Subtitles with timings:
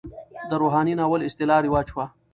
[0.49, 2.05] د روحاني ناول اصطلاح رواج شوه.